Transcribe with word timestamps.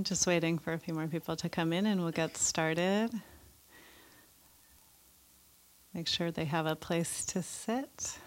Just 0.00 0.26
waiting 0.26 0.58
for 0.58 0.72
a 0.72 0.78
few 0.78 0.94
more 0.94 1.06
people 1.06 1.36
to 1.36 1.50
come 1.50 1.70
in 1.70 1.84
and 1.84 2.00
we'll 2.00 2.12
get 2.12 2.38
started. 2.38 3.10
Make 5.92 6.08
sure 6.08 6.30
they 6.30 6.46
have 6.46 6.64
a 6.64 6.74
place 6.74 7.26
to 7.26 7.42
sit. 7.42 8.18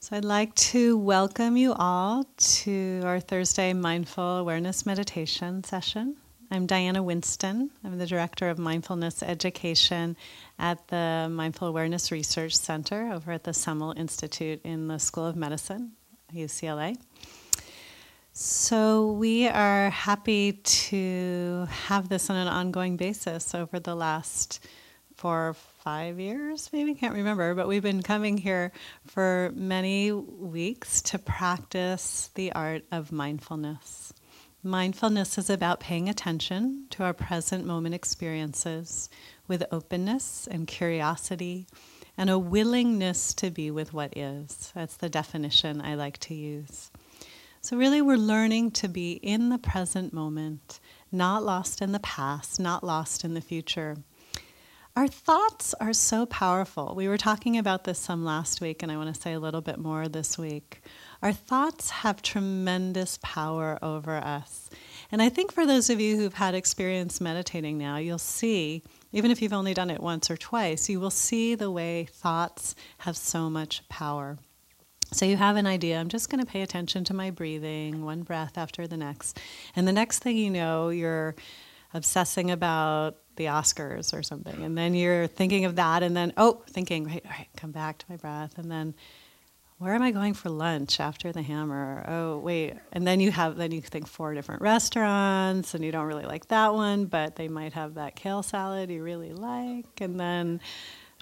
So, 0.00 0.16
I'd 0.16 0.24
like 0.24 0.54
to 0.54 0.96
welcome 0.96 1.58
you 1.58 1.74
all 1.74 2.24
to 2.38 3.02
our 3.04 3.20
Thursday 3.20 3.74
Mindful 3.74 4.38
Awareness 4.38 4.86
Meditation 4.86 5.62
session. 5.62 6.16
I'm 6.50 6.64
Diana 6.64 7.02
Winston. 7.02 7.70
I'm 7.84 7.98
the 7.98 8.06
Director 8.06 8.48
of 8.48 8.58
Mindfulness 8.58 9.22
Education 9.22 10.16
at 10.58 10.88
the 10.88 11.28
Mindful 11.30 11.68
Awareness 11.68 12.10
Research 12.10 12.56
Center 12.56 13.12
over 13.12 13.32
at 13.32 13.44
the 13.44 13.52
Semel 13.52 13.92
Institute 13.98 14.62
in 14.64 14.88
the 14.88 14.98
School 14.98 15.26
of 15.26 15.36
Medicine, 15.36 15.92
UCLA. 16.34 16.96
So, 18.32 19.12
we 19.12 19.46
are 19.46 19.90
happy 19.90 20.52
to 20.52 21.68
have 21.86 22.08
this 22.08 22.30
on 22.30 22.36
an 22.36 22.48
ongoing 22.48 22.96
basis 22.96 23.54
over 23.54 23.78
the 23.78 23.94
last 23.94 24.66
four 25.16 25.48
or 25.48 25.54
five 25.54 26.18
years, 26.18 26.70
maybe, 26.72 26.94
can't 26.94 27.14
remember, 27.14 27.54
but 27.54 27.68
we've 27.68 27.82
been 27.82 28.02
coming 28.02 28.38
here 28.38 28.72
for 29.04 29.52
many 29.54 30.12
weeks 30.12 31.02
to 31.02 31.18
practice 31.18 32.30
the 32.36 32.52
art 32.52 32.84
of 32.90 33.12
mindfulness. 33.12 34.14
Mindfulness 34.64 35.38
is 35.38 35.48
about 35.48 35.78
paying 35.78 36.08
attention 36.08 36.86
to 36.90 37.04
our 37.04 37.12
present 37.12 37.64
moment 37.64 37.94
experiences 37.94 39.08
with 39.46 39.62
openness 39.70 40.48
and 40.50 40.66
curiosity 40.66 41.68
and 42.16 42.28
a 42.28 42.40
willingness 42.40 43.34
to 43.34 43.52
be 43.52 43.70
with 43.70 43.94
what 43.94 44.16
is. 44.16 44.72
That's 44.74 44.96
the 44.96 45.08
definition 45.08 45.80
I 45.80 45.94
like 45.94 46.18
to 46.18 46.34
use. 46.34 46.90
So, 47.60 47.76
really, 47.76 48.02
we're 48.02 48.16
learning 48.16 48.72
to 48.72 48.88
be 48.88 49.12
in 49.12 49.48
the 49.50 49.58
present 49.58 50.12
moment, 50.12 50.80
not 51.12 51.44
lost 51.44 51.80
in 51.80 51.92
the 51.92 52.00
past, 52.00 52.58
not 52.58 52.82
lost 52.82 53.24
in 53.24 53.34
the 53.34 53.40
future. 53.40 53.98
Our 54.96 55.06
thoughts 55.06 55.72
are 55.74 55.92
so 55.92 56.26
powerful. 56.26 56.94
We 56.96 57.06
were 57.06 57.16
talking 57.16 57.56
about 57.56 57.84
this 57.84 58.00
some 58.00 58.24
last 58.24 58.60
week, 58.60 58.82
and 58.82 58.90
I 58.90 58.96
want 58.96 59.14
to 59.14 59.20
say 59.20 59.34
a 59.34 59.38
little 59.38 59.60
bit 59.60 59.78
more 59.78 60.08
this 60.08 60.36
week. 60.36 60.82
Our 61.22 61.32
thoughts 61.32 61.90
have 61.90 62.22
tremendous 62.22 63.18
power 63.22 63.78
over 63.82 64.16
us. 64.16 64.70
And 65.10 65.20
I 65.20 65.28
think 65.28 65.52
for 65.52 65.66
those 65.66 65.90
of 65.90 66.00
you 66.00 66.16
who've 66.16 66.34
had 66.34 66.54
experience 66.54 67.20
meditating 67.20 67.76
now, 67.76 67.96
you'll 67.96 68.18
see, 68.18 68.84
even 69.12 69.30
if 69.30 69.42
you've 69.42 69.52
only 69.52 69.74
done 69.74 69.90
it 69.90 70.00
once 70.00 70.30
or 70.30 70.36
twice, 70.36 70.88
you 70.88 71.00
will 71.00 71.10
see 71.10 71.54
the 71.54 71.70
way 71.70 72.06
thoughts 72.10 72.76
have 72.98 73.16
so 73.16 73.50
much 73.50 73.88
power. 73.88 74.38
So 75.10 75.24
you 75.24 75.36
have 75.36 75.56
an 75.56 75.66
idea, 75.66 75.98
I'm 75.98 76.08
just 76.08 76.30
going 76.30 76.44
to 76.44 76.50
pay 76.50 76.60
attention 76.60 77.02
to 77.04 77.14
my 77.14 77.30
breathing, 77.30 78.04
one 78.04 78.22
breath 78.22 78.58
after 78.58 78.86
the 78.86 78.98
next. 78.98 79.40
And 79.74 79.88
the 79.88 79.92
next 79.92 80.18
thing 80.20 80.36
you 80.36 80.50
know, 80.50 80.90
you're 80.90 81.34
obsessing 81.94 82.50
about 82.50 83.16
the 83.36 83.46
Oscars 83.46 84.12
or 84.12 84.22
something. 84.22 84.62
And 84.62 84.76
then 84.76 84.94
you're 84.94 85.26
thinking 85.26 85.64
of 85.64 85.76
that, 85.76 86.02
and 86.02 86.14
then, 86.14 86.34
oh, 86.36 86.62
thinking, 86.68 87.04
right, 87.04 87.22
all 87.24 87.30
right, 87.30 87.48
come 87.56 87.70
back 87.70 87.98
to 87.98 88.06
my 88.10 88.16
breath. 88.16 88.58
And 88.58 88.70
then, 88.70 88.94
where 89.78 89.94
am 89.94 90.02
I 90.02 90.10
going 90.10 90.34
for 90.34 90.50
lunch 90.50 90.98
after 90.98 91.30
the 91.30 91.42
Hammer? 91.42 92.04
Oh, 92.08 92.38
wait. 92.38 92.74
And 92.92 93.06
then 93.06 93.20
you 93.20 93.30
have, 93.30 93.56
then 93.56 93.70
you 93.70 93.80
think 93.80 94.08
four 94.08 94.34
different 94.34 94.60
restaurants 94.60 95.72
and 95.74 95.84
you 95.84 95.92
don't 95.92 96.06
really 96.06 96.24
like 96.24 96.48
that 96.48 96.74
one, 96.74 97.04
but 97.04 97.36
they 97.36 97.46
might 97.46 97.74
have 97.74 97.94
that 97.94 98.16
kale 98.16 98.42
salad 98.42 98.90
you 98.90 99.04
really 99.04 99.32
like. 99.32 99.86
And 100.00 100.18
then, 100.18 100.60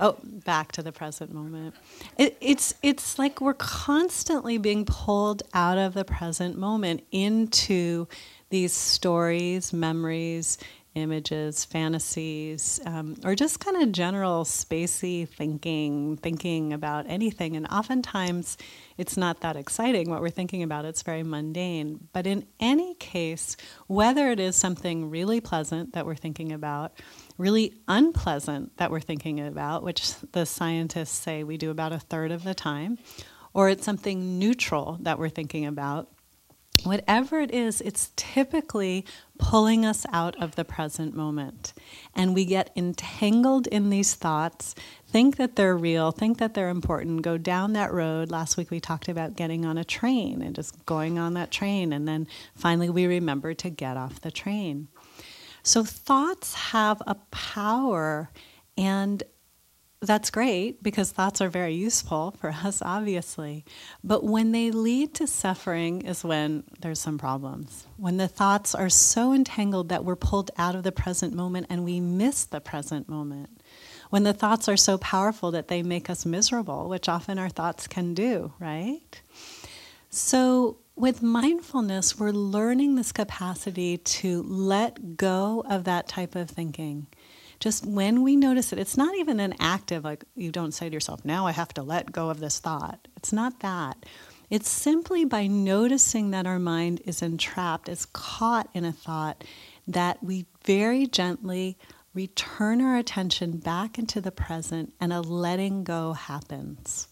oh, 0.00 0.16
back 0.22 0.72
to 0.72 0.82
the 0.82 0.90
present 0.90 1.34
moment. 1.34 1.74
It, 2.16 2.38
it's, 2.40 2.72
it's 2.82 3.18
like 3.18 3.42
we're 3.42 3.52
constantly 3.54 4.56
being 4.56 4.86
pulled 4.86 5.42
out 5.52 5.76
of 5.76 5.92
the 5.92 6.04
present 6.06 6.56
moment 6.56 7.02
into 7.12 8.08
these 8.48 8.72
stories, 8.72 9.74
memories, 9.74 10.56
images, 10.96 11.64
fantasies, 11.64 12.80
um, 12.86 13.16
or 13.24 13.34
just 13.34 13.60
kind 13.60 13.82
of 13.82 13.92
general 13.92 14.44
spacey 14.44 15.28
thinking, 15.28 16.16
thinking 16.16 16.72
about 16.72 17.04
anything. 17.08 17.54
And 17.54 17.66
oftentimes 17.68 18.56
it's 18.96 19.16
not 19.16 19.40
that 19.42 19.56
exciting 19.56 20.10
what 20.10 20.22
we're 20.22 20.30
thinking 20.30 20.62
about, 20.62 20.86
it's 20.86 21.02
very 21.02 21.22
mundane. 21.22 22.08
But 22.12 22.26
in 22.26 22.46
any 22.58 22.94
case, 22.94 23.56
whether 23.86 24.30
it 24.30 24.40
is 24.40 24.56
something 24.56 25.10
really 25.10 25.40
pleasant 25.40 25.92
that 25.92 26.06
we're 26.06 26.16
thinking 26.16 26.50
about, 26.50 26.92
really 27.36 27.74
unpleasant 27.86 28.76
that 28.78 28.90
we're 28.90 29.00
thinking 29.00 29.38
about, 29.38 29.82
which 29.82 30.14
the 30.32 30.46
scientists 30.46 31.18
say 31.18 31.44
we 31.44 31.58
do 31.58 31.70
about 31.70 31.92
a 31.92 31.98
third 31.98 32.32
of 32.32 32.42
the 32.42 32.54
time, 32.54 32.98
or 33.52 33.68
it's 33.68 33.84
something 33.84 34.38
neutral 34.38 34.98
that 35.02 35.18
we're 35.18 35.28
thinking 35.28 35.66
about, 35.66 36.08
whatever 36.86 37.40
it 37.40 37.52
is, 37.52 37.80
it's 37.80 38.12
typically 38.16 39.04
pulling 39.38 39.84
us 39.84 40.06
out 40.12 40.40
of 40.40 40.56
the 40.56 40.64
present 40.64 41.14
moment. 41.14 41.74
And 42.14 42.34
we 42.34 42.44
get 42.44 42.70
entangled 42.76 43.66
in 43.66 43.90
these 43.90 44.14
thoughts, 44.14 44.74
think 45.06 45.36
that 45.36 45.56
they're 45.56 45.76
real, 45.76 46.12
think 46.12 46.38
that 46.38 46.54
they're 46.54 46.68
important, 46.68 47.22
go 47.22 47.36
down 47.36 47.72
that 47.74 47.92
road. 47.92 48.30
Last 48.30 48.56
week 48.56 48.70
we 48.70 48.80
talked 48.80 49.08
about 49.08 49.36
getting 49.36 49.64
on 49.64 49.78
a 49.78 49.84
train 49.84 50.42
and 50.42 50.54
just 50.54 50.86
going 50.86 51.18
on 51.18 51.34
that 51.34 51.50
train. 51.50 51.92
And 51.92 52.06
then 52.08 52.26
finally 52.54 52.88
we 52.88 53.06
remember 53.06 53.54
to 53.54 53.70
get 53.70 53.96
off 53.96 54.20
the 54.20 54.30
train. 54.30 54.88
So 55.62 55.84
thoughts 55.84 56.54
have 56.54 57.02
a 57.06 57.16
power 57.30 58.30
and 58.78 59.22
that's 60.06 60.30
great 60.30 60.82
because 60.82 61.10
thoughts 61.10 61.40
are 61.40 61.48
very 61.48 61.74
useful 61.74 62.34
for 62.40 62.50
us, 62.64 62.80
obviously. 62.82 63.64
But 64.02 64.24
when 64.24 64.52
they 64.52 64.70
lead 64.70 65.14
to 65.14 65.26
suffering 65.26 66.02
is 66.02 66.24
when 66.24 66.64
there's 66.80 67.00
some 67.00 67.18
problems. 67.18 67.86
When 67.96 68.16
the 68.16 68.28
thoughts 68.28 68.74
are 68.74 68.88
so 68.88 69.32
entangled 69.32 69.88
that 69.88 70.04
we're 70.04 70.16
pulled 70.16 70.50
out 70.56 70.74
of 70.74 70.82
the 70.82 70.92
present 70.92 71.34
moment 71.34 71.66
and 71.68 71.84
we 71.84 72.00
miss 72.00 72.44
the 72.44 72.60
present 72.60 73.08
moment. 73.08 73.50
When 74.10 74.22
the 74.22 74.32
thoughts 74.32 74.68
are 74.68 74.76
so 74.76 74.98
powerful 74.98 75.50
that 75.50 75.68
they 75.68 75.82
make 75.82 76.08
us 76.08 76.24
miserable, 76.24 76.88
which 76.88 77.08
often 77.08 77.38
our 77.38 77.48
thoughts 77.48 77.88
can 77.88 78.14
do, 78.14 78.52
right? 78.60 79.20
So, 80.10 80.78
with 80.94 81.22
mindfulness, 81.22 82.18
we're 82.18 82.30
learning 82.30 82.94
this 82.94 83.12
capacity 83.12 83.98
to 83.98 84.42
let 84.44 85.16
go 85.16 85.62
of 85.68 85.84
that 85.84 86.08
type 86.08 86.34
of 86.34 86.48
thinking 86.48 87.08
just 87.60 87.86
when 87.86 88.22
we 88.22 88.36
notice 88.36 88.72
it, 88.72 88.78
it's 88.78 88.96
not 88.96 89.16
even 89.16 89.40
an 89.40 89.54
active, 89.58 90.04
like 90.04 90.24
you 90.34 90.50
don't 90.50 90.72
say 90.72 90.88
to 90.88 90.94
yourself, 90.94 91.24
now 91.24 91.46
I 91.46 91.52
have 91.52 91.72
to 91.74 91.82
let 91.82 92.12
go 92.12 92.30
of 92.30 92.40
this 92.40 92.58
thought. 92.58 93.08
It's 93.16 93.32
not 93.32 93.60
that. 93.60 94.04
It's 94.48 94.68
simply 94.68 95.24
by 95.24 95.46
noticing 95.46 96.30
that 96.30 96.46
our 96.46 96.58
mind 96.58 97.02
is 97.04 97.22
entrapped, 97.22 97.88
is 97.88 98.06
caught 98.06 98.68
in 98.74 98.84
a 98.84 98.92
thought, 98.92 99.42
that 99.88 100.22
we 100.22 100.46
very 100.64 101.06
gently 101.06 101.76
return 102.14 102.80
our 102.80 102.96
attention 102.96 103.58
back 103.58 103.98
into 103.98 104.20
the 104.20 104.32
present 104.32 104.92
and 105.00 105.12
a 105.12 105.20
letting 105.20 105.84
go 105.84 106.12
happens. 106.12 107.08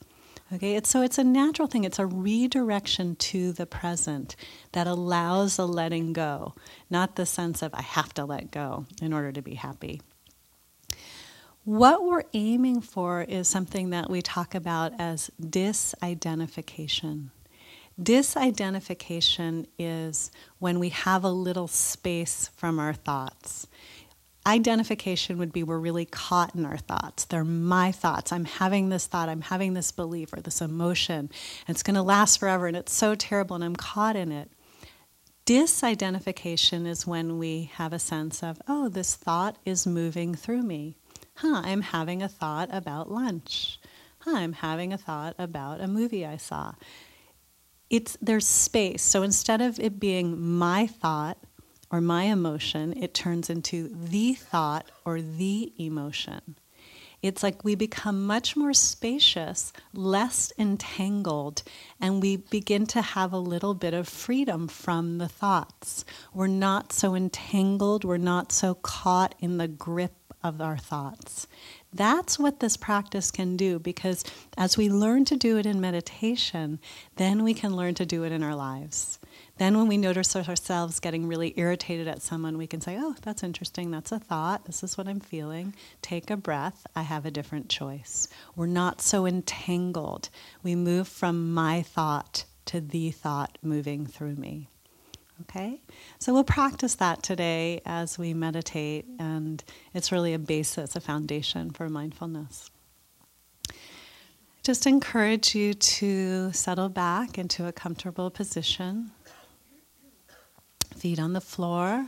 Okay, 0.53 0.77
it's, 0.77 0.89
so 0.91 1.03
it's 1.03 1.19
a 1.19 1.25
natural 1.25 1.67
thing. 1.67 1.85
It's 1.85 1.99
a 1.99 2.07
redirection 2.07 3.17
to 3.17 3.53
the 3.53 3.67
present 3.67 4.37
that 4.73 4.87
allows 4.87 5.59
a 5.59 5.65
letting 5.65 6.13
go, 6.13 6.55
not 6.89 7.17
the 7.17 7.27
sense 7.27 7.63
of 7.63 7.75
I 7.75 7.83
have 7.83 8.15
to 8.15 8.25
let 8.25 8.51
go 8.51 8.87
in 9.03 9.13
order 9.13 9.33
to 9.33 9.43
be 9.43 9.55
happy. 9.55 10.01
What 11.65 12.05
we're 12.05 12.25
aiming 12.35 12.83
for 12.83 13.23
is 13.23 13.49
something 13.49 13.89
that 13.89 14.11
we 14.11 14.21
talk 14.21 14.55
about 14.55 14.93
as 14.99 15.31
disidentification. 15.41 17.31
Disidentification 17.99 19.67
is 19.79 20.31
when 20.59 20.79
we 20.79 20.91
have 20.91 21.25
a 21.25 21.31
little 21.31 21.67
space 21.67 22.51
from 22.55 22.79
our 22.79 22.93
thoughts. 22.93 23.67
Identification 24.47 25.39
would 25.39 25.55
be 25.55 25.63
we're 25.63 25.79
really 25.79 26.05
caught 26.05 26.55
in 26.55 26.67
our 26.67 26.77
thoughts. 26.77 27.25
They're 27.25 27.45
my 27.45 27.93
thoughts. 27.93 28.31
I'm 28.31 28.45
having 28.45 28.91
this 28.91 29.07
thought, 29.07 29.31
I'm 29.31 29.41
having 29.41 29.73
this 29.73 29.91
belief 29.91 30.35
or 30.35 30.43
this 30.43 30.61
emotion. 30.61 31.31
It's 31.67 31.83
going 31.83 31.95
to 31.95 32.03
last 32.03 32.41
forever 32.41 32.67
and 32.67 32.77
it's 32.77 32.93
so 32.93 33.15
terrible 33.15 33.55
and 33.57 33.65
I'm 33.65 33.77
caught 33.77 34.17
in 34.17 34.31
it. 34.33 34.51
Disidentification 35.47 36.87
is 36.87 37.07
when 37.07 37.39
we 37.39 37.71
have 37.77 37.95
a 37.95 37.99
sense 37.99 38.43
of, 38.43 38.61
oh, 38.69 38.91
this 38.91 39.17
thought 39.17 39.57
is 39.65 39.87
moving 39.87 40.35
through 40.35 40.63
me 40.63 40.99
huh, 41.37 41.63
I'm 41.65 41.83
having 41.83 42.23
a 42.23 42.29
thought 42.29 42.69
about 42.73 43.11
lunch. 43.11 43.79
Huh, 44.21 44.37
I'm 44.37 44.55
having 44.55 44.93
a 44.93 44.99
thought 44.99 45.35
about 45.39 45.81
a 45.81 45.89
movie 45.89 46.25
I 46.25 46.37
saw. 46.37 46.75
It's 47.91 48.17
there's 48.21 48.47
space. 48.47 49.03
So 49.03 49.23
instead 49.23 49.61
of 49.61 49.79
it 49.79 50.01
being 50.01 50.41
my 50.41 50.87
thought 50.87 51.39
or 51.91 52.01
my 52.01 52.25
emotion, 52.25 52.95
it 52.97 53.15
turns 53.15 53.51
into 53.51 53.89
the 53.93 54.35
thought 54.35 54.91
or 55.05 55.21
the 55.21 55.73
emotion. 55.79 56.57
It's 57.25 57.43
like 57.43 57.65
we 57.65 57.75
become 57.75 58.27
much 58.27 58.55
more 58.55 58.75
spacious, 58.75 59.73
less 59.95 60.53
entangled, 60.59 61.63
and 61.99 62.21
we 62.21 62.37
begin 62.37 62.85
to 62.89 63.01
have 63.01 63.33
a 63.33 63.39
little 63.39 63.73
bit 63.73 63.95
of 63.95 64.07
freedom 64.07 64.69
from 64.69 65.17
the 65.17 65.29
thoughts. 65.29 66.05
We're 66.35 66.49
not 66.49 66.93
so 66.93 67.15
entangled, 67.15 68.05
we're 68.05 68.19
not 68.19 68.53
so 68.53 68.75
caught 68.75 69.35
in 69.39 69.57
the 69.57 69.69
grip 69.69 70.24
of 70.45 70.61
our 70.61 70.77
thoughts. 70.77 71.49
That's 71.93 72.39
what 72.39 72.61
this 72.61 72.77
practice 72.77 73.31
can 73.31 73.57
do 73.57 73.79
because 73.79 74.25
as 74.57 74.77
we 74.77 74.91
learn 74.91 75.25
to 75.27 75.37
do 75.37 75.57
it 75.57 75.65
in 75.65 75.81
meditation, 75.81 76.79
then 77.17 77.43
we 77.43 77.55
can 77.55 77.75
learn 77.75 77.95
to 77.95 78.07
do 78.07 78.25
it 78.25 78.33
in 78.33 78.43
our 78.43 78.55
lives. 78.55 79.19
Then, 79.57 79.77
when 79.77 79.87
we 79.87 79.97
notice 79.97 80.35
ourselves 80.35 81.01
getting 81.01 81.29
really 81.29 81.55
irritated 81.57 82.09
at 82.09 82.23
someone, 82.23 82.59
we 82.59 82.67
can 82.67 82.81
say, 82.81 82.97
Oh, 82.99 83.15
that's 83.23 83.45
interesting. 83.45 83.91
That's 83.91 84.13
a 84.13 84.19
thought. 84.19 84.65
This 84.65 84.83
is 84.83 84.99
what 84.99 85.07
I'm 85.09 85.21
feeling. 85.21 85.75
Take 86.03 86.31
a 86.31 86.37
breath. 86.37 86.87
I 86.95 87.03
have 87.03 87.25
a 87.25 87.31
different 87.31 87.69
choice. 87.69 88.29
We're 88.57 88.67
not 88.67 89.01
so 89.01 89.27
entangled. 89.27 90.29
We 90.63 90.75
move 90.75 91.07
from 91.07 91.55
my 91.55 91.83
thought 91.83 92.45
to 92.67 92.81
the 92.81 93.13
thought 93.13 93.59
moving 93.63 94.07
through 94.07 94.35
me. 94.35 94.69
Okay? 95.45 95.81
So 96.19 96.33
we'll 96.33 96.45
practice 96.45 96.95
that 96.97 97.23
today 97.23 97.81
as 97.85 98.19
we 98.19 98.35
meditate, 98.35 99.07
and 99.19 99.63
it's 99.93 100.11
really 100.11 100.35
a 100.35 100.39
basis, 100.39 100.97
a 100.97 101.01
foundation 101.01 101.71
for 101.71 101.89
mindfulness. 101.89 102.71
Just 104.63 104.87
encourage 104.87 105.55
you 105.55 105.75
to 105.75 106.51
settle 106.53 106.89
back 106.89 107.37
into 107.37 107.67
a 107.67 107.73
comfortable 107.73 108.31
position, 108.31 109.11
feet 110.97 111.19
on 111.19 111.35
the 111.35 111.41
floor, 111.41 112.07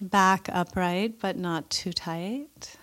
back 0.00 0.48
upright 0.52 1.20
but 1.20 1.36
not 1.36 1.68
too 1.70 1.92
tight. 1.92 2.76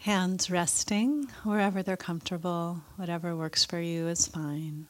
Hands 0.00 0.50
resting 0.50 1.28
wherever 1.44 1.82
they're 1.82 1.94
comfortable, 1.94 2.80
whatever 2.96 3.36
works 3.36 3.66
for 3.66 3.78
you 3.78 4.08
is 4.08 4.26
fine. 4.26 4.86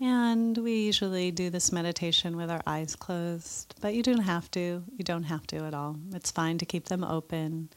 And 0.00 0.56
we 0.56 0.84
usually 0.84 1.30
do 1.30 1.50
this 1.50 1.70
meditation 1.70 2.34
with 2.34 2.50
our 2.50 2.62
eyes 2.66 2.96
closed, 2.96 3.74
but 3.82 3.92
you 3.92 4.02
don't 4.02 4.22
have 4.22 4.50
to. 4.52 4.82
You 4.96 5.04
don't 5.04 5.24
have 5.24 5.46
to 5.48 5.66
at 5.66 5.74
all. 5.74 5.96
It's 6.14 6.30
fine 6.30 6.56
to 6.56 6.64
keep 6.64 6.86
them 6.86 7.04
open, 7.04 7.68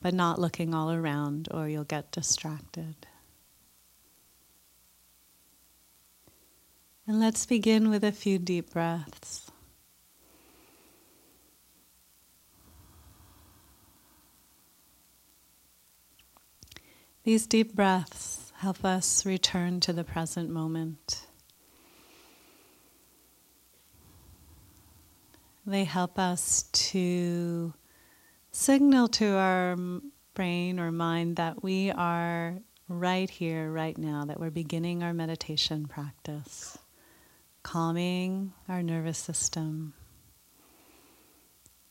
but 0.00 0.12
not 0.12 0.40
looking 0.40 0.74
all 0.74 0.90
around 0.90 1.46
or 1.52 1.68
you'll 1.68 1.84
get 1.84 2.10
distracted. 2.10 2.96
And 7.06 7.20
let's 7.20 7.46
begin 7.46 7.90
with 7.90 8.02
a 8.02 8.10
few 8.10 8.40
deep 8.40 8.72
breaths. 8.72 9.51
These 17.24 17.46
deep 17.46 17.74
breaths 17.76 18.52
help 18.56 18.84
us 18.84 19.24
return 19.24 19.78
to 19.80 19.92
the 19.92 20.02
present 20.02 20.50
moment. 20.50 21.24
They 25.64 25.84
help 25.84 26.18
us 26.18 26.64
to 26.72 27.74
signal 28.50 29.06
to 29.06 29.36
our 29.36 29.76
brain 30.34 30.80
or 30.80 30.90
mind 30.90 31.36
that 31.36 31.62
we 31.62 31.92
are 31.92 32.58
right 32.88 33.30
here, 33.30 33.70
right 33.70 33.96
now, 33.96 34.24
that 34.24 34.40
we're 34.40 34.50
beginning 34.50 35.04
our 35.04 35.14
meditation 35.14 35.86
practice, 35.86 36.76
calming 37.62 38.52
our 38.68 38.82
nervous 38.82 39.18
system, 39.18 39.94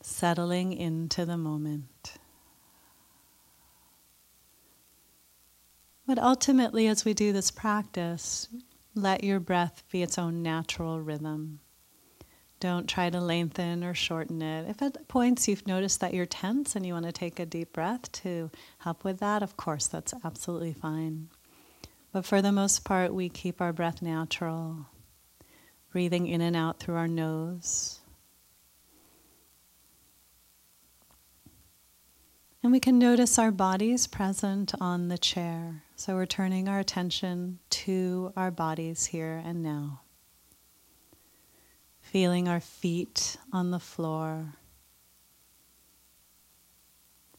settling 0.02 0.74
into 0.74 1.24
the 1.24 1.38
moment. 1.38 2.18
But 6.14 6.22
ultimately, 6.22 6.88
as 6.88 7.06
we 7.06 7.14
do 7.14 7.32
this 7.32 7.50
practice, 7.50 8.46
let 8.94 9.24
your 9.24 9.40
breath 9.40 9.82
be 9.90 10.02
its 10.02 10.18
own 10.18 10.42
natural 10.42 11.00
rhythm. 11.00 11.60
Don't 12.60 12.86
try 12.86 13.08
to 13.08 13.18
lengthen 13.18 13.82
or 13.82 13.94
shorten 13.94 14.42
it. 14.42 14.68
If 14.68 14.82
at 14.82 15.08
points 15.08 15.48
you've 15.48 15.66
noticed 15.66 16.00
that 16.00 16.12
you're 16.12 16.26
tense 16.26 16.76
and 16.76 16.84
you 16.84 16.92
want 16.92 17.06
to 17.06 17.12
take 17.12 17.40
a 17.40 17.46
deep 17.46 17.72
breath 17.72 18.12
to 18.12 18.50
help 18.80 19.04
with 19.04 19.20
that, 19.20 19.42
of 19.42 19.56
course, 19.56 19.86
that's 19.86 20.12
absolutely 20.22 20.74
fine. 20.74 21.30
But 22.12 22.26
for 22.26 22.42
the 22.42 22.52
most 22.52 22.84
part, 22.84 23.14
we 23.14 23.30
keep 23.30 23.62
our 23.62 23.72
breath 23.72 24.02
natural, 24.02 24.88
breathing 25.92 26.26
in 26.26 26.42
and 26.42 26.54
out 26.54 26.78
through 26.78 26.96
our 26.96 27.08
nose. 27.08 28.01
And 32.62 32.70
we 32.70 32.78
can 32.78 33.00
notice 33.00 33.40
our 33.40 33.50
bodies 33.50 34.06
present 34.06 34.72
on 34.80 35.08
the 35.08 35.18
chair. 35.18 35.82
So 35.96 36.14
we're 36.14 36.26
turning 36.26 36.68
our 36.68 36.78
attention 36.78 37.58
to 37.70 38.32
our 38.36 38.52
bodies 38.52 39.06
here 39.06 39.42
and 39.44 39.64
now. 39.64 40.02
Feeling 42.00 42.46
our 42.46 42.60
feet 42.60 43.36
on 43.52 43.72
the 43.72 43.80
floor. 43.80 44.54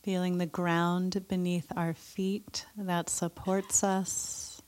Feeling 0.02 0.40
the 0.40 0.46
ground 0.46 1.26
beneath 1.30 1.72
our 1.74 1.94
feet 1.94 2.66
that 2.78 3.10
supports 3.10 3.82
us. 3.82 4.62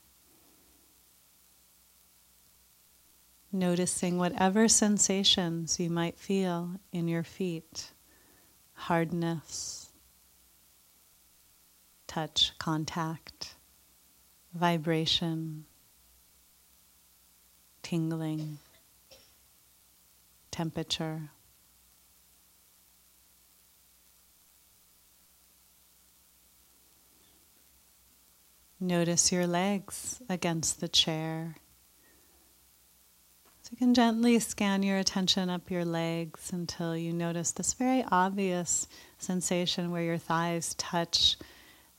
Noticing 3.52 4.16
whatever 4.16 4.68
sensations 4.68 5.78
you 5.78 5.90
might 5.90 6.18
feel 6.18 6.80
in 6.92 7.08
your 7.08 7.24
feet 7.24 7.92
hardness 8.72 9.85
touch, 12.16 12.52
contact, 12.56 13.56
vibration, 14.54 15.66
tingling, 17.82 18.56
temperature. 20.50 21.28
Notice 28.80 29.30
your 29.30 29.46
legs 29.46 30.22
against 30.30 30.80
the 30.80 30.88
chair. 30.88 31.56
So 33.60 33.72
you 33.72 33.76
can 33.76 33.92
gently 33.92 34.38
scan 34.38 34.82
your 34.82 34.96
attention 34.96 35.50
up 35.50 35.70
your 35.70 35.84
legs 35.84 36.50
until 36.50 36.96
you 36.96 37.12
notice 37.12 37.52
this 37.52 37.74
very 37.74 38.06
obvious 38.10 38.88
sensation 39.18 39.90
where 39.90 40.02
your 40.02 40.16
thighs 40.16 40.72
touch 40.78 41.36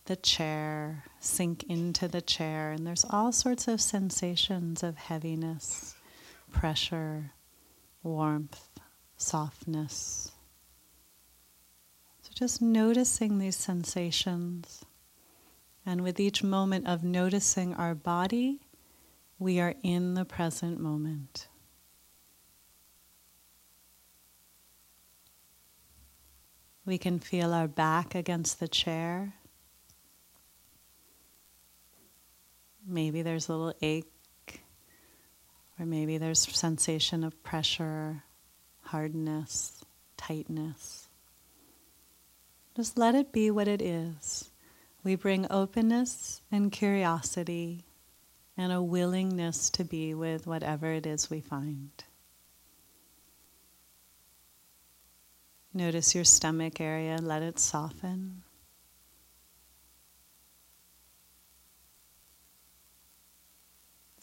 the 0.08 0.16
chair, 0.16 1.04
sink 1.20 1.64
into 1.70 2.08
the 2.08 2.22
chair, 2.22 2.72
and 2.72 2.88
there's 2.88 3.06
all 3.10 3.32
sorts 3.32 3.68
of 3.68 3.80
sensations 3.80 4.82
of 4.82 4.98
heaviness, 4.98 5.96
pressure, 6.52 7.32
warmth, 8.04 8.68
softness. 9.18 10.32
So 12.22 12.32
just 12.34 12.62
noticing 12.62 13.38
these 13.38 13.56
sensations. 13.56 14.84
And 15.86 16.02
with 16.02 16.20
each 16.20 16.44
moment 16.44 16.88
of 16.88 17.04
noticing 17.04 17.74
our 17.74 17.96
body, 17.96 18.60
we 19.40 19.60
are 19.60 19.76
in 19.84 20.16
the 20.16 20.26
present 20.26 20.80
moment. 20.80 21.48
We 26.86 26.98
can 26.98 27.20
feel 27.20 27.54
our 27.54 27.68
back 27.68 28.16
against 28.16 28.62
the 28.62 28.68
chair. 28.70 29.34
Maybe 32.88 33.22
there's 33.22 33.50
a 33.50 33.52
little 33.54 33.74
ache, 33.82 34.62
or 35.80 35.86
maybe 35.86 36.18
there's 36.18 36.40
sensation 36.40 37.24
of 37.24 37.44
pressure, 37.44 38.24
hardness, 38.82 39.84
tightness. 40.16 41.08
Just 42.76 42.98
let 42.98 43.16
it 43.16 43.32
be 43.32 43.52
what 43.52 43.68
it 43.68 43.82
is. 43.82 44.50
We 45.04 45.16
bring 45.16 45.48
openness 45.50 46.42
and 46.52 46.72
curiosity 46.72 47.86
and 48.58 48.72
a 48.72 48.82
willingness 48.82 49.70
to 49.72 49.84
be 49.84 50.14
with 50.14 50.48
whatever 50.48 50.92
it 50.92 51.06
is 51.06 51.30
we 51.30 51.42
find. 51.42 51.92
Notice 55.74 56.16
your 56.16 56.24
stomach 56.24 56.82
area, 56.82 57.20
let 57.22 57.44
it 57.44 57.60
soften. 57.60 58.44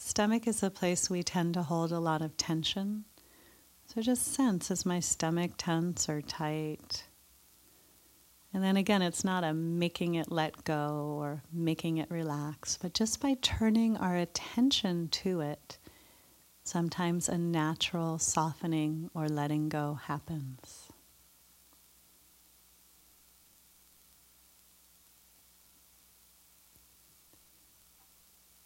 Stomach 0.05 0.45
is 0.45 0.61
a 0.61 0.69
place 0.69 1.09
we 1.09 1.23
tend 1.23 1.55
to 1.55 1.63
hold 1.63 1.91
a 1.91 1.99
lot 1.99 2.21
of 2.21 2.37
tension. 2.37 3.05
So 3.87 4.03
just 4.03 4.35
sense 4.35 4.69
is 4.69 4.85
my 4.85 4.99
stomach 4.99 5.53
tense 5.57 6.07
or 6.07 6.21
tight? 6.21 7.05
And 8.53 8.63
then 8.63 8.77
again, 8.77 9.01
it's 9.01 9.23
not 9.23 9.43
a 9.43 9.51
making 9.51 10.13
it 10.13 10.31
let 10.31 10.63
go 10.63 11.17
or 11.19 11.41
making 11.51 11.97
it 11.97 12.11
relax, 12.11 12.77
but 12.79 12.93
just 12.93 13.19
by 13.19 13.35
turning 13.41 13.97
our 13.97 14.15
attention 14.15 15.07
to 15.07 15.41
it, 15.41 15.79
sometimes 16.63 17.27
a 17.27 17.39
natural 17.39 18.19
softening 18.19 19.09
or 19.15 19.27
letting 19.27 19.69
go 19.69 19.95
happens. 20.03 20.84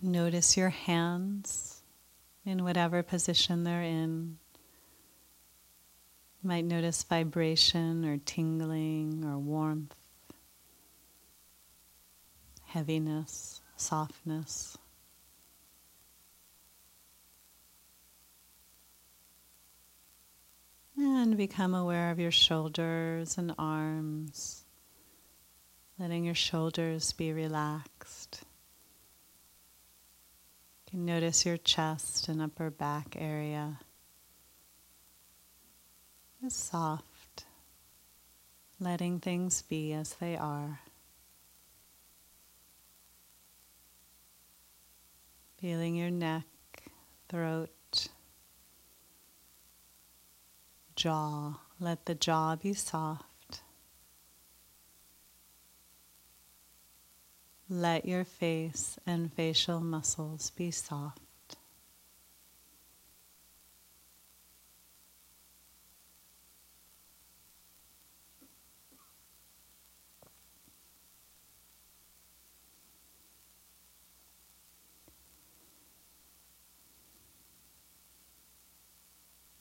Notice 0.10 0.58
your 0.58 0.70
hands 0.70 1.84
in 2.44 2.64
whatever 2.64 3.04
position 3.04 3.64
they're 3.64 3.84
in. 3.84 4.40
You 6.42 6.48
might 6.48 6.66
notice 6.66 7.04
vibration 7.04 8.04
or 8.04 8.18
tingling 8.18 9.24
or 9.24 9.38
warmth, 9.38 9.96
heaviness, 12.64 13.62
softness. 13.76 14.80
And 20.98 21.38
become 21.38 21.76
aware 21.76 22.10
of 22.10 22.18
your 22.18 22.32
shoulders 22.32 23.38
and 23.38 23.54
arms, 23.60 24.64
letting 26.00 26.24
your 26.26 26.34
shoulders 26.34 27.14
be 27.14 27.32
relaxed. 27.32 28.44
Can 30.90 31.06
notice 31.06 31.46
your 31.46 31.58
chest 31.58 32.30
and 32.30 32.42
upper 32.42 32.72
back 32.72 33.16
area 33.16 33.80
is 36.44 36.56
soft, 36.56 37.46
letting 38.80 39.20
things 39.20 39.62
be 39.62 39.94
as 39.94 40.16
they 40.16 40.36
are. 40.36 40.80
Feeling 45.60 45.96
your 45.96 46.10
neck, 46.10 46.46
throat, 47.28 48.08
jaw. 50.96 51.60
Let 51.80 52.08
the 52.08 52.16
jaw 52.16 52.56
be 52.56 52.74
soft. 52.74 53.29
Let 57.72 58.06
your 58.06 58.24
face 58.24 58.98
and 59.06 59.32
facial 59.32 59.80
muscles 59.80 60.50
be 60.50 60.72
soft. 60.72 61.22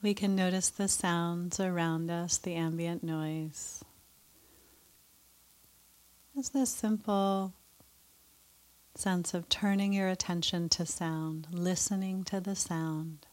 We 0.01 0.15
can 0.15 0.35
notice 0.35 0.71
the 0.71 0.89
sounds 0.89 1.61
around 1.61 2.11
us, 2.11 2.39
the 2.39 2.55
ambient 2.55 3.03
noise. 3.03 3.85
Just 6.35 6.55
this 6.55 6.71
simple 6.71 7.53
sense 8.99 9.33
of 9.33 9.49
turning 9.49 9.93
your 9.93 10.09
attention 10.09 10.69
to 10.69 10.85
sound, 10.85 11.47
listening 11.53 12.25
to 12.25 12.41
the 12.41 12.57
sound, 12.57 13.27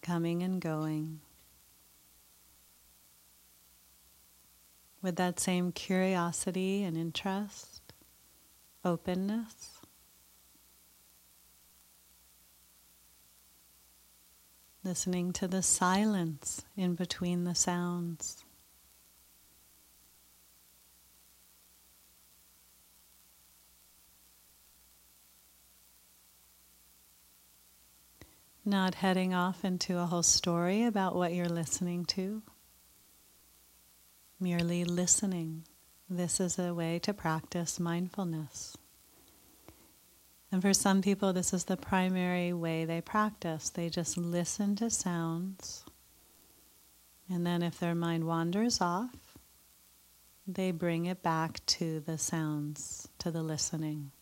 coming 0.00 0.42
and 0.42 0.62
going. 0.62 1.20
With 5.02 5.16
that 5.16 5.38
same 5.38 5.72
curiosity 5.72 6.82
and 6.84 6.96
interest, 6.96 7.82
openness. 8.84 9.70
listening 14.86 15.32
to 15.32 15.48
the 15.48 15.62
silence 15.62 16.62
in 16.76 16.94
between 16.94 17.44
the 17.44 17.54
sounds. 17.54 18.44
Not 28.66 28.94
heading 28.94 29.34
off 29.34 29.62
into 29.62 29.98
a 29.98 30.06
whole 30.06 30.22
story 30.22 30.84
about 30.84 31.14
what 31.14 31.34
you're 31.34 31.48
listening 31.48 32.06
to, 32.06 32.42
merely 34.40 34.84
listening. 34.84 35.64
This 36.08 36.40
is 36.40 36.58
a 36.58 36.72
way 36.72 36.98
to 37.00 37.12
practice 37.12 37.78
mindfulness. 37.78 38.76
And 40.50 40.62
for 40.62 40.72
some 40.72 41.02
people, 41.02 41.34
this 41.34 41.52
is 41.52 41.64
the 41.64 41.76
primary 41.76 42.54
way 42.54 42.86
they 42.86 43.02
practice. 43.02 43.68
They 43.68 43.90
just 43.90 44.16
listen 44.16 44.76
to 44.76 44.88
sounds. 44.88 45.84
And 47.28 47.46
then, 47.46 47.62
if 47.62 47.78
their 47.78 47.94
mind 47.94 48.24
wanders 48.24 48.80
off, 48.80 49.36
they 50.46 50.70
bring 50.70 51.04
it 51.04 51.22
back 51.22 51.64
to 51.66 52.00
the 52.00 52.16
sounds, 52.16 53.08
to 53.18 53.30
the 53.30 53.42
listening. 53.42 54.12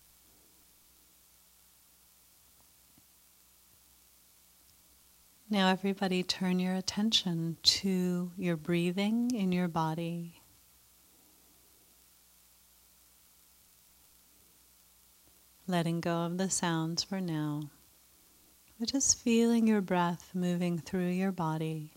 Now, 5.53 5.69
everybody, 5.69 6.23
turn 6.23 6.61
your 6.61 6.73
attention 6.73 7.59
to 7.63 8.31
your 8.39 8.57
breathing 8.57 9.31
in 9.35 9.53
your 9.53 9.69
body. 9.69 10.41
letting 15.67 16.01
go 16.01 16.23
of 16.23 16.39
the 16.39 16.49
sounds 16.49 17.03
for 17.03 17.21
now. 17.21 17.65
But 18.81 18.93
just 18.93 19.19
feeling 19.19 19.67
your 19.67 19.83
breath 19.83 20.31
moving 20.33 20.79
through 20.79 21.09
your 21.09 21.33
body, 21.33 21.93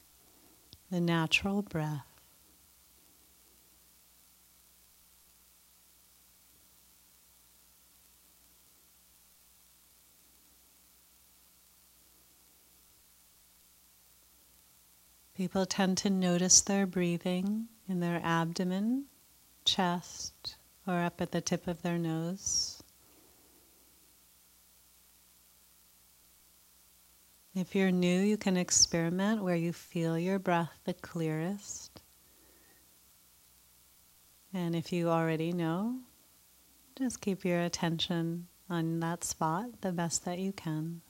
the 0.92 1.00
natural 1.00 1.62
breath. 1.62 2.15
People 15.36 15.66
tend 15.66 15.98
to 15.98 16.10
notice 16.10 16.62
their 16.62 16.86
breathing 16.86 17.68
in 17.90 18.00
their 18.00 18.22
abdomen, 18.24 19.06
chest, 19.66 20.56
or 20.88 21.04
up 21.04 21.20
at 21.20 21.32
the 21.32 21.42
tip 21.42 21.68
of 21.68 21.82
their 21.82 21.98
nose. 21.98 22.82
If 27.54 27.76
you're 27.76 27.92
new, 27.92 28.22
you 28.22 28.38
can 28.38 28.56
experiment 28.58 29.44
where 29.44 29.56
you 29.56 29.74
feel 29.74 30.18
your 30.18 30.40
breath 30.40 30.72
the 30.86 30.94
clearest. 30.94 32.02
And 34.54 34.76
if 34.76 34.94
you 34.94 35.10
already 35.10 35.52
know, 35.52 36.00
just 36.98 37.20
keep 37.20 37.44
your 37.44 37.60
attention 37.60 38.48
on 38.70 39.02
that 39.02 39.26
spot 39.26 39.82
the 39.82 39.92
best 39.92 40.24
that 40.26 40.40
you 40.40 40.54
can. 40.54 41.02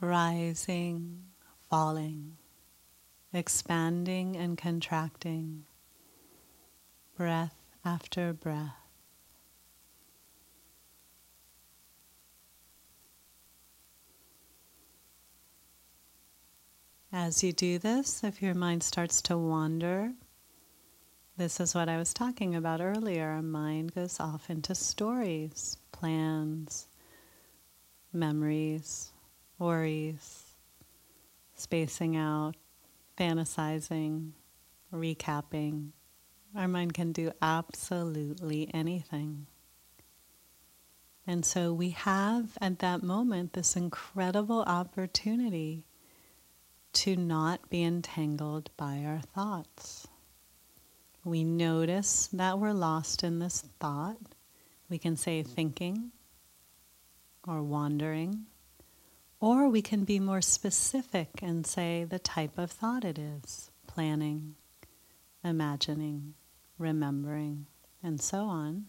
Rising, 0.00 1.24
falling, 1.68 2.36
expanding 3.32 4.36
and 4.36 4.56
contracting, 4.56 5.64
breath 7.16 7.56
after 7.84 8.32
breath. 8.32 8.76
As 17.12 17.42
you 17.42 17.52
do 17.52 17.78
this, 17.78 18.22
if 18.22 18.40
your 18.40 18.54
mind 18.54 18.82
starts 18.82 19.20
to 19.22 19.36
wander, 19.36 20.12
this 21.36 21.58
is 21.58 21.74
what 21.74 21.88
I 21.88 21.96
was 21.96 22.12
talking 22.14 22.54
about 22.54 22.80
earlier. 22.80 23.30
Our 23.30 23.42
mind 23.42 23.94
goes 23.94 24.20
off 24.20 24.50
into 24.50 24.74
stories, 24.74 25.78
plans, 25.90 26.86
memories, 28.12 29.10
worries, 29.58 30.54
spacing 31.54 32.16
out, 32.16 32.54
fantasizing, 33.18 34.30
recapping. 34.92 35.90
Our 36.56 36.68
mind 36.68 36.94
can 36.94 37.12
do 37.12 37.32
absolutely 37.42 38.70
anything. 38.72 39.46
And 41.26 41.44
so 41.44 41.74
we 41.74 41.90
have 41.90 42.56
at 42.60 42.78
that 42.78 43.02
moment 43.02 43.52
this 43.52 43.76
incredible 43.76 44.62
opportunity 44.62 45.84
to 46.94 47.16
not 47.16 47.68
be 47.68 47.84
entangled 47.84 48.70
by 48.78 49.04
our 49.04 49.20
thoughts. 49.20 50.08
We 51.24 51.44
notice 51.44 52.28
that 52.32 52.58
we're 52.58 52.72
lost 52.72 53.22
in 53.22 53.40
this 53.40 53.62
thought. 53.78 54.16
We 54.88 54.96
can 54.96 55.16
say 55.16 55.42
thinking 55.42 56.12
or 57.46 57.62
wandering, 57.62 58.46
or 59.40 59.68
we 59.68 59.82
can 59.82 60.04
be 60.04 60.18
more 60.18 60.40
specific 60.40 61.28
and 61.42 61.66
say 61.66 62.04
the 62.04 62.18
type 62.18 62.58
of 62.58 62.70
thought 62.70 63.04
it 63.04 63.18
is 63.18 63.70
planning, 63.86 64.56
imagining, 65.44 66.34
remembering, 66.78 67.66
and 68.02 68.20
so 68.20 68.44
on. 68.44 68.86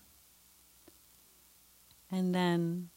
And 2.11 2.33
then 2.33 2.89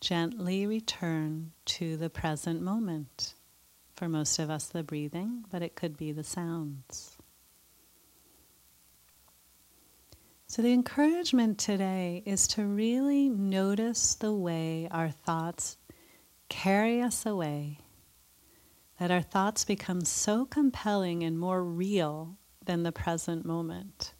gently 0.00 0.66
return 0.66 1.52
to 1.64 1.96
the 1.96 2.10
present 2.10 2.62
moment. 2.62 3.34
For 3.94 4.08
most 4.08 4.38
of 4.38 4.48
us, 4.48 4.66
the 4.66 4.84
breathing, 4.84 5.44
but 5.50 5.62
it 5.62 5.74
could 5.74 5.96
be 5.96 6.12
the 6.12 6.22
sounds. 6.22 7.16
So, 10.46 10.62
the 10.62 10.72
encouragement 10.72 11.58
today 11.58 12.22
is 12.24 12.46
to 12.48 12.64
really 12.64 13.28
notice 13.28 14.14
the 14.14 14.32
way 14.32 14.86
our 14.90 15.10
thoughts 15.10 15.76
carry 16.48 17.00
us 17.00 17.24
away, 17.26 17.78
that 18.98 19.10
our 19.10 19.22
thoughts 19.22 19.64
become 19.64 20.04
so 20.04 20.44
compelling 20.44 21.22
and 21.22 21.38
more 21.38 21.62
real 21.62 22.36
than 22.64 22.82
the 22.82 22.92
present 22.92 23.44
moment. 23.44 24.12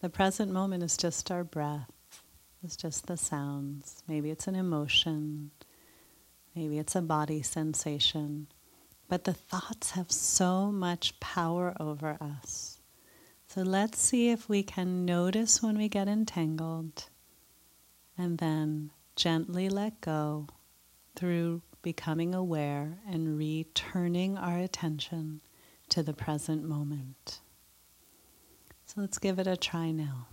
The 0.00 0.10
present 0.10 0.52
moment 0.52 0.82
is 0.82 0.96
just 0.96 1.30
our 1.30 1.44
breath, 1.44 1.90
it's 2.62 2.76
just 2.76 3.06
the 3.06 3.16
sounds. 3.16 4.02
Maybe 4.08 4.30
it's 4.30 4.46
an 4.46 4.54
emotion, 4.54 5.50
maybe 6.54 6.78
it's 6.78 6.96
a 6.96 7.02
body 7.02 7.42
sensation. 7.42 8.48
But 9.08 9.24
the 9.24 9.34
thoughts 9.34 9.92
have 9.92 10.10
so 10.10 10.72
much 10.72 11.20
power 11.20 11.74
over 11.78 12.16
us. 12.20 12.80
So 13.46 13.62
let's 13.62 14.00
see 14.00 14.30
if 14.30 14.48
we 14.48 14.62
can 14.62 15.04
notice 15.04 15.62
when 15.62 15.76
we 15.76 15.88
get 15.88 16.08
entangled 16.08 17.04
and 18.16 18.38
then 18.38 18.90
gently 19.14 19.68
let 19.68 20.00
go 20.00 20.48
through 21.14 21.62
becoming 21.84 22.34
aware 22.34 22.98
and 23.08 23.38
returning 23.38 24.36
our 24.36 24.58
attention 24.58 25.40
to 25.90 26.02
the 26.02 26.14
present 26.14 26.64
moment. 26.64 27.40
So 28.86 29.00
let's 29.02 29.18
give 29.18 29.38
it 29.38 29.46
a 29.46 29.56
try 29.56 29.92
now. 29.92 30.26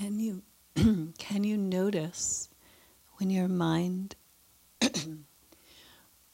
Can 0.00 0.18
you 0.18 0.42
can 1.18 1.44
you 1.44 1.58
notice 1.58 2.48
when 3.18 3.28
your 3.28 3.48
mind 3.48 4.16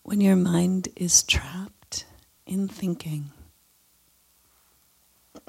when 0.05 0.21
your 0.21 0.37
mind 0.37 0.87
is 0.95 1.25
trapped 1.25 2.05
in 2.47 2.69
thinking? 2.69 3.33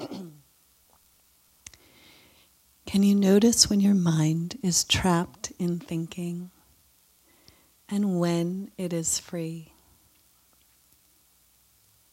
Can 2.86 3.04
you 3.04 3.14
notice 3.14 3.70
when 3.70 3.78
your 3.78 3.94
mind 3.94 4.58
is 4.64 4.82
trapped 4.82 5.52
in 5.60 5.78
thinking 5.78 6.50
and 7.88 8.18
when 8.18 8.72
it 8.76 8.92
is 8.92 9.20
free? 9.20 9.74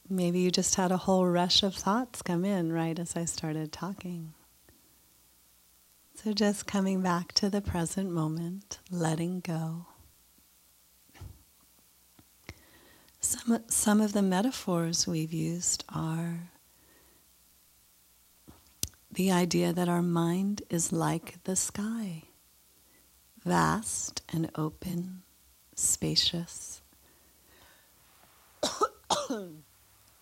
Maybe 0.08 0.38
you 0.42 0.52
just 0.52 0.76
had 0.76 0.92
a 0.92 0.98
whole 0.98 1.26
rush 1.26 1.64
of 1.64 1.74
thoughts 1.74 2.22
come 2.22 2.46
in 2.46 2.72
right 2.72 3.00
as 3.00 3.16
I 3.16 3.26
started 3.26 3.72
talking. 3.72 4.36
So 6.16 6.34
just 6.34 6.66
coming 6.66 7.02
back 7.02 7.34
to 7.34 7.50
the 7.50 7.62
present 7.62 8.10
moment, 8.10 8.80
letting 8.90 9.42
go. 9.42 9.86
Some, 13.20 13.64
some 13.68 14.02
of 14.02 14.14
the 14.14 14.22
metaphors 14.22 15.06
we've 15.08 15.34
used 15.34 15.84
are 15.90 16.50
the 19.12 19.32
idea 19.32 19.72
that 19.72 19.88
our 19.88 20.02
mind 20.02 20.64
is 20.70 20.92
like 20.92 21.44
the 21.44 21.56
sky, 21.56 22.24
vast 23.44 24.22
and 24.32 24.50
open, 24.56 25.22
spacious. 25.76 26.82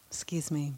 Excuse 0.08 0.52
me. 0.52 0.74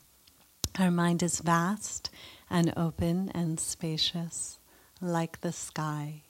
Our 0.79 0.91
mind 0.91 1.23
is 1.23 1.39
vast 1.39 2.09
and 2.49 2.73
open 2.77 3.31
and 3.33 3.59
spacious, 3.59 4.59
like 5.05 5.41
the 5.41 5.51
sky. 5.51 6.21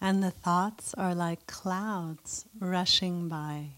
And 0.00 0.22
the 0.22 0.30
thoughts 0.30 0.94
are 0.94 1.14
like 1.14 1.46
clouds 1.46 2.44
rushing 2.58 3.28
by. 3.28 3.70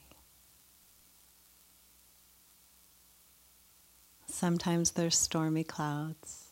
Sometimes 4.26 4.92
they're 4.92 5.10
stormy 5.10 5.64
clouds. 5.64 6.48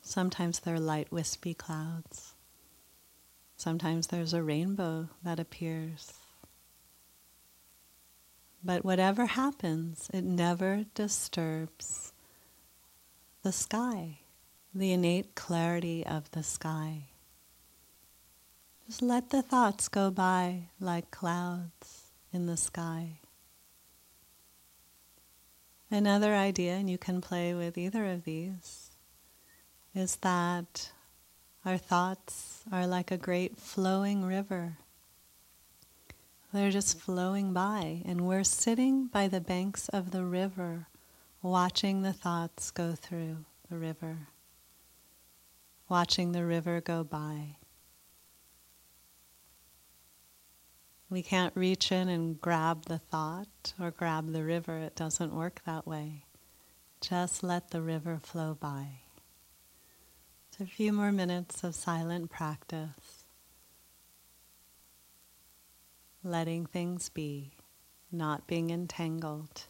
Sometimes 0.00 0.60
they're 0.60 0.80
light, 0.80 1.10
wispy 1.10 1.54
clouds. 1.54 2.34
Sometimes 3.56 4.08
there's 4.08 4.34
a 4.34 4.42
rainbow 4.42 5.08
that 5.22 5.40
appears. 5.40 6.12
But 8.62 8.84
whatever 8.84 9.26
happens, 9.26 10.10
it 10.12 10.24
never 10.24 10.84
disturbs 10.94 12.12
the 13.42 13.52
sky, 13.52 14.20
the 14.74 14.92
innate 14.92 15.34
clarity 15.34 16.04
of 16.04 16.30
the 16.32 16.42
sky. 16.42 17.04
Just 18.86 19.02
let 19.02 19.30
the 19.30 19.40
thoughts 19.40 19.88
go 19.88 20.10
by 20.10 20.68
like 20.80 21.10
clouds 21.10 22.10
in 22.32 22.46
the 22.46 22.56
sky. 22.56 23.20
Another 25.90 26.34
idea, 26.34 26.72
and 26.72 26.90
you 26.90 26.98
can 26.98 27.20
play 27.20 27.54
with 27.54 27.78
either 27.78 28.04
of 28.06 28.24
these, 28.24 28.90
is 29.94 30.16
that 30.16 30.90
our 31.64 31.78
thoughts 31.78 32.64
are 32.72 32.86
like 32.86 33.12
a 33.12 33.16
great 33.16 33.56
flowing 33.56 34.24
river. 34.24 34.76
They're 36.52 36.72
just 36.72 36.98
flowing 36.98 37.52
by, 37.52 38.02
and 38.04 38.22
we're 38.22 38.44
sitting 38.44 39.06
by 39.06 39.28
the 39.28 39.40
banks 39.40 39.88
of 39.88 40.10
the 40.10 40.24
river, 40.24 40.88
watching 41.42 42.02
the 42.02 42.12
thoughts 42.12 42.70
go 42.70 42.94
through 42.94 43.44
the 43.70 43.76
river, 43.76 44.28
watching 45.88 46.32
the 46.32 46.44
river 46.44 46.80
go 46.80 47.04
by. 47.04 47.56
We 51.10 51.22
can't 51.22 51.54
reach 51.56 51.92
in 51.92 52.08
and 52.08 52.40
grab 52.40 52.86
the 52.86 52.98
thought 52.98 53.74
or 53.80 53.90
grab 53.90 54.32
the 54.32 54.42
river. 54.42 54.78
It 54.78 54.96
doesn't 54.96 55.34
work 55.34 55.60
that 55.64 55.86
way. 55.86 56.24
Just 57.00 57.42
let 57.42 57.70
the 57.70 57.82
river 57.82 58.18
flow 58.22 58.56
by. 58.58 59.00
So 60.50 60.64
a 60.64 60.66
few 60.66 60.92
more 60.92 61.12
minutes 61.12 61.62
of 61.62 61.74
silent 61.74 62.30
practice. 62.30 63.24
Letting 66.22 66.66
things 66.66 67.10
be, 67.10 67.52
not 68.10 68.46
being 68.46 68.70
entangled. 68.70 69.66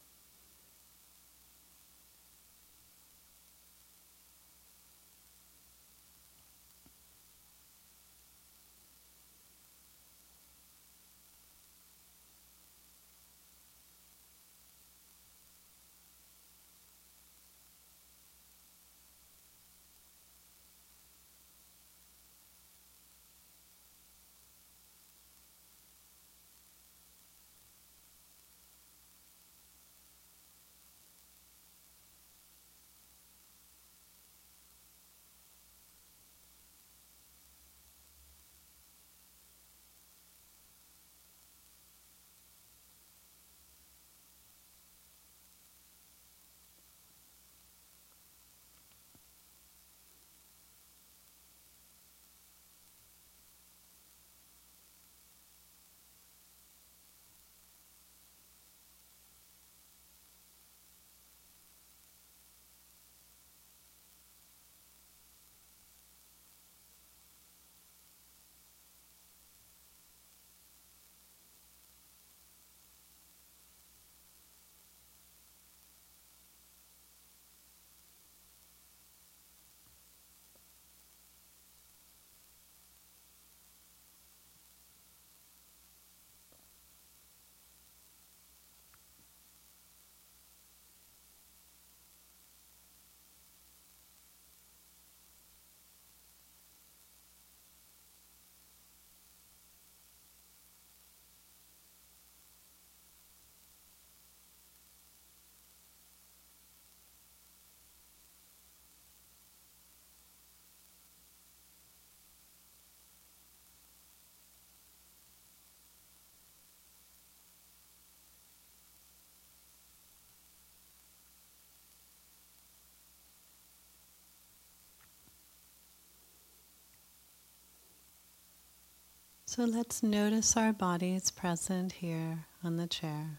So 129.55 129.63
let's 129.63 130.03
notice 130.03 130.57
our 130.57 130.73
bodies 130.73 131.31
present 131.31 131.93
here 131.93 132.47
on 132.65 132.77
the 132.77 132.89
chair 132.89 133.39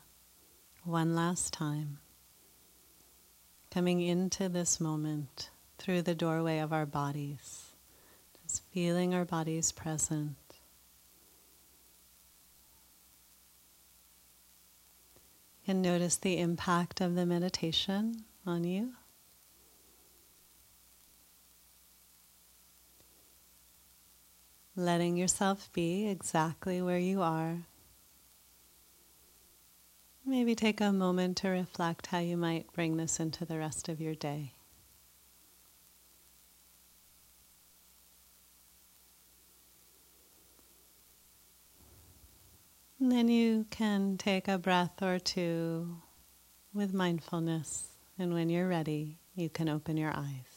one 0.85 1.13
last 1.13 1.51
time. 1.51 1.97
Coming 3.69 3.99
into 3.99 4.47
this 4.47 4.79
moment 4.79 5.49
through 5.77 6.03
the 6.03 6.15
doorway 6.15 6.59
of 6.59 6.71
our 6.71 6.85
bodies, 6.85 7.73
just 8.41 8.63
feeling 8.71 9.13
our 9.13 9.25
bodies 9.25 9.73
present. 9.73 10.37
And 15.67 15.81
notice 15.81 16.15
the 16.15 16.37
impact 16.37 17.01
of 17.01 17.15
the 17.15 17.25
meditation 17.25 18.23
on 18.45 18.63
you. 18.63 18.93
Letting 24.75 25.15
yourself 25.15 25.69
be 25.73 26.07
exactly 26.07 26.81
where 26.81 26.99
you 26.99 27.21
are. 27.21 27.59
Maybe 30.25 30.55
take 30.55 30.81
a 30.81 30.91
moment 30.91 31.37
to 31.37 31.49
reflect 31.49 32.07
how 32.07 32.19
you 32.19 32.35
might 32.35 32.73
bring 32.73 32.97
this 32.97 33.19
into 33.19 33.45
the 33.45 33.57
rest 33.57 33.87
of 33.87 34.01
your 34.01 34.15
day. 34.15 34.53
And 42.99 43.11
then 43.11 43.27
you 43.27 43.67
can 43.69 44.17
take 44.17 44.47
a 44.47 44.57
breath 44.57 45.01
or 45.01 45.19
two 45.19 45.97
with 46.73 46.93
mindfulness, 46.93 47.89
and 48.17 48.33
when 48.33 48.49
you're 48.49 48.67
ready, 48.67 49.19
you 49.35 49.47
can 49.47 49.69
open 49.69 49.95
your 49.95 50.11
eyes. 50.15 50.54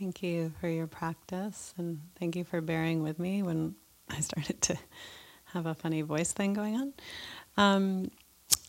Thank 0.00 0.22
you 0.22 0.50
for 0.58 0.68
your 0.68 0.86
practice 0.86 1.74
and 1.76 2.00
thank 2.18 2.34
you 2.34 2.42
for 2.42 2.62
bearing 2.62 3.02
with 3.02 3.18
me 3.18 3.42
when 3.42 3.74
I 4.08 4.20
started 4.20 4.62
to 4.62 4.78
have 5.52 5.66
a 5.66 5.74
funny 5.74 6.00
voice 6.00 6.32
thing 6.32 6.54
going 6.54 6.74
on. 6.74 6.94
Um, 7.58 8.10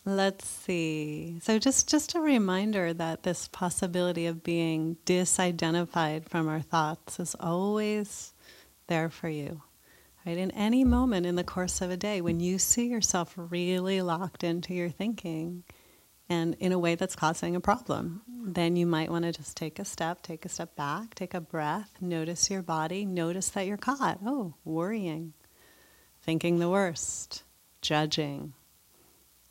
let's 0.04 0.46
see. 0.46 1.40
So 1.42 1.58
just 1.58 1.88
just 1.88 2.16
a 2.16 2.20
reminder 2.20 2.94
that 2.94 3.24
this 3.24 3.48
possibility 3.48 4.26
of 4.26 4.44
being 4.44 4.98
disidentified 5.06 6.28
from 6.28 6.50
our 6.50 6.60
thoughts 6.60 7.18
is 7.18 7.34
always 7.40 8.34
there 8.88 9.10
for 9.10 9.30
you. 9.30 9.62
Right? 10.26 10.38
In 10.38 10.52
any 10.52 10.84
moment 10.84 11.26
in 11.26 11.38
the 11.38 11.46
course 11.46 11.80
of 11.80 11.92
a 11.92 11.98
day 11.98 12.20
when 12.20 12.42
you 12.42 12.60
see 12.60 12.88
yourself 12.88 13.36
really 13.38 14.02
locked 14.02 14.44
into 14.44 14.74
your 14.74 14.90
thinking, 14.90 15.64
and 16.32 16.56
in 16.60 16.72
a 16.72 16.80
way 16.80 16.96
that's 16.96 17.14
causing 17.14 17.58
a 17.58 17.60
problem, 17.60 18.22
then 18.26 18.78
you 18.78 18.86
might 18.86 19.12
want 19.12 19.26
to 19.26 19.34
just 19.34 19.58
take 19.58 19.80
a 19.80 19.84
step, 19.84 20.22
take 20.22 20.46
a 20.46 20.50
step 20.50 20.78
back, 20.78 21.14
take 21.14 21.34
a 21.34 21.42
breath, 21.42 21.92
notice 22.00 22.50
your 22.50 22.62
body, 22.62 23.04
notice 23.04 23.50
that 23.50 23.68
you're 23.68 23.76
caught. 23.76 24.18
Oh, 24.26 24.54
worrying, 24.64 25.34
thinking 26.22 26.60
the 26.60 26.70
worst, 26.70 27.44
judging, 27.82 28.54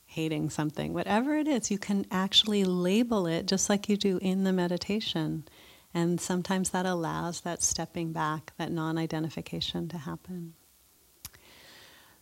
hating 0.07 0.49
something, 0.49 0.95
whatever 0.95 1.37
it 1.37 1.47
is, 1.47 1.71
you 1.71 1.77
can 1.77 2.07
actually 2.11 2.64
label 2.64 3.27
it 3.27 3.45
just 3.45 3.69
like 3.69 3.90
you 3.90 3.99
do 3.99 4.19
in 4.23 4.45
the 4.45 4.53
meditation. 4.53 5.45
And 5.93 6.19
sometimes 6.19 6.71
that 6.71 6.87
allows 6.87 7.43
that 7.43 7.62
stepping 7.62 8.12
back, 8.12 8.55
that 8.57 8.73
non 8.73 8.97
identification 8.97 9.87
to 9.88 9.99
happen. 9.99 10.55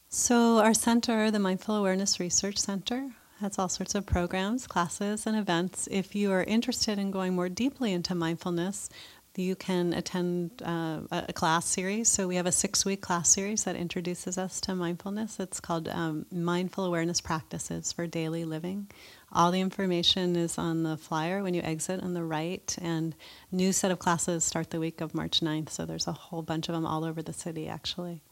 So, 0.08 0.58
our 0.58 0.74
center, 0.74 1.30
the 1.30 1.38
Mindful 1.38 1.76
Awareness 1.76 2.18
Research 2.18 2.58
Center, 2.58 3.12
has 3.40 3.58
all 3.58 3.68
sorts 3.68 3.94
of 3.94 4.04
programs, 4.04 4.66
classes, 4.66 5.26
and 5.26 5.36
events. 5.36 5.88
If 5.90 6.14
you 6.14 6.32
are 6.32 6.42
interested 6.42 6.98
in 6.98 7.10
going 7.10 7.34
more 7.34 7.48
deeply 7.48 7.92
into 7.92 8.14
mindfulness, 8.14 8.88
you 9.36 9.54
can 9.54 9.92
attend 9.92 10.62
uh, 10.64 11.00
a 11.12 11.32
class 11.32 11.64
series. 11.66 12.08
So 12.08 12.26
we 12.26 12.34
have 12.34 12.46
a 12.46 12.52
six-week 12.52 13.00
class 13.00 13.28
series 13.28 13.64
that 13.64 13.76
introduces 13.76 14.36
us 14.36 14.60
to 14.62 14.74
mindfulness. 14.74 15.38
It's 15.38 15.60
called 15.60 15.88
um, 15.88 16.26
Mindful 16.32 16.84
Awareness 16.84 17.20
Practices 17.20 17.92
for 17.92 18.08
Daily 18.08 18.44
Living. 18.44 18.90
All 19.32 19.52
the 19.52 19.60
information 19.60 20.34
is 20.34 20.58
on 20.58 20.82
the 20.82 20.96
flyer 20.96 21.42
when 21.42 21.54
you 21.54 21.62
exit 21.62 22.02
on 22.02 22.14
the 22.14 22.24
right, 22.24 22.76
and 22.82 23.14
new 23.52 23.72
set 23.72 23.92
of 23.92 24.00
classes 24.00 24.42
start 24.42 24.70
the 24.70 24.80
week 24.80 25.00
of 25.00 25.14
March 25.14 25.40
9th. 25.40 25.70
So 25.70 25.86
there's 25.86 26.08
a 26.08 26.12
whole 26.12 26.42
bunch 26.42 26.68
of 26.68 26.74
them 26.74 26.86
all 26.86 27.04
over 27.04 27.22
the 27.22 27.32
city, 27.32 27.68
actually. 27.68 28.22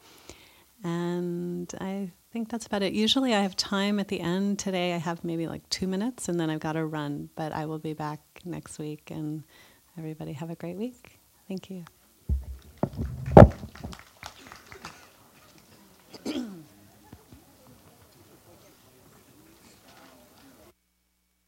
And 0.83 1.73
I 1.81 2.11
think 2.37 2.51
that's 2.51 2.67
about 2.67 2.83
it. 2.83 2.93
Usually 2.93 3.35
I 3.35 3.41
have 3.41 3.57
time 3.57 3.99
at 3.99 4.09
the 4.09 4.21
end. 4.21 4.59
Today 4.59 4.93
I 4.93 4.99
have 4.99 5.25
maybe 5.25 5.47
like 5.47 5.67
two 5.71 5.87
minutes 5.87 6.29
and 6.29 6.39
then 6.39 6.51
I've 6.51 6.61
got 6.61 6.75
to 6.75 6.85
run. 6.85 7.31
But 7.35 7.53
I 7.53 7.65
will 7.65 7.79
be 7.79 7.95
back 7.95 8.21
next 8.45 8.79
week 8.79 9.11
and 9.11 9.43
everybody 9.97 10.35
have 10.35 10.51
a 10.51 10.55
great 10.55 10.77
week. 10.77 11.19
Thank 11.49 11.71
you. 11.71 11.87